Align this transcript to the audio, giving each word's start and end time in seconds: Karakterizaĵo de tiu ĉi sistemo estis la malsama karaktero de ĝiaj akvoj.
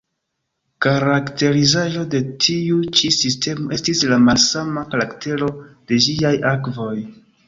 Karakterizaĵo 0.83 2.05
de 2.13 2.21
tiu 2.45 2.79
ĉi 2.99 3.11
sistemo 3.17 3.65
estis 3.77 4.01
la 4.13 4.17
malsama 4.23 4.85
karaktero 4.95 5.51
de 5.93 6.01
ĝiaj 6.07 6.33
akvoj. 6.53 6.97